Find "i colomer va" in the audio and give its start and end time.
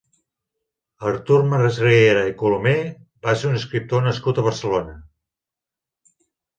2.31-3.39